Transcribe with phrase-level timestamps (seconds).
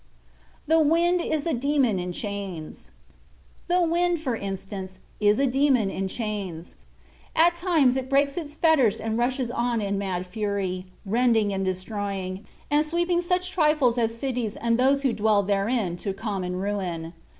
[0.65, 2.89] THE WIND IS A DEMON IN CHAINS
[3.67, 6.75] The wind, for instance, is a demon in chains.
[7.35, 12.47] At times it breaks its fetters and rushes on in mad fury, rending and destroying,
[12.71, 17.13] and sweeping such trifles as cities and those who dwell therein to common ruin.